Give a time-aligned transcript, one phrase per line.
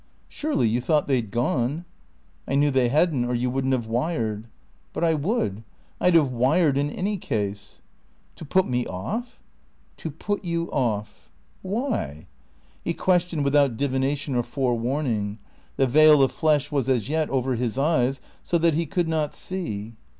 [0.27, 1.85] "Surely you thought they'd gone?"
[2.47, 4.47] "I knew they hadn't or you wouldn't have wired."
[4.93, 5.63] "But I would.
[5.99, 7.83] I'd have wired in any case."
[8.37, 9.39] "To put me off?"
[9.97, 11.29] "To put you off."
[11.61, 12.25] "Why?"
[12.83, 15.37] He questioned without divination or forewarning.
[15.77, 19.35] The veil of flesh was as yet over his eyes, so that he could not
[19.35, 19.97] see.